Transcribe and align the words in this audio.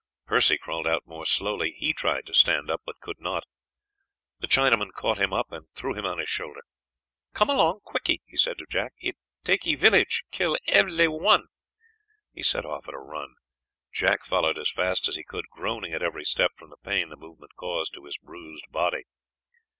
Percy 0.25 0.57
crawled 0.57 0.87
out 0.87 1.03
more 1.05 1.27
slowly; 1.27 1.75
he 1.77 1.93
tried 1.93 2.25
to 2.25 2.33
stand 2.33 2.71
up, 2.71 2.81
but 2.87 2.99
could 3.01 3.19
not. 3.19 3.43
The 4.39 4.47
Chinaman 4.47 4.91
caught 4.93 5.19
him 5.21 5.31
up 5.31 5.51
and 5.51 5.67
threw 5.75 5.93
him 5.93 6.07
on 6.07 6.17
his 6.17 6.27
shoulder. 6.27 6.61
"Come 7.35 7.51
along 7.51 7.81
quickee," 7.83 8.23
he 8.25 8.35
said 8.35 8.57
to 8.57 8.65
Jack; 8.67 8.93
"if 8.97 9.15
takee 9.43 9.75
village, 9.75 10.23
kill 10.31 10.57
evely 10.67 11.07
one." 11.07 11.49
He 12.33 12.41
set 12.41 12.65
off 12.65 12.87
at 12.87 12.95
a 12.95 12.99
run. 12.99 13.35
Jack 13.93 14.25
followed 14.25 14.57
as 14.57 14.71
fast 14.71 15.07
as 15.07 15.13
he 15.13 15.23
could, 15.23 15.45
groaning 15.51 15.93
at 15.93 16.01
every 16.01 16.25
step 16.25 16.49
from 16.55 16.71
the 16.71 16.77
pain 16.77 17.09
the 17.09 17.15
movement 17.15 17.51
caused 17.55 17.93
to 17.93 18.05
his 18.05 18.17
bruised 18.17 18.65
body. 18.71 19.03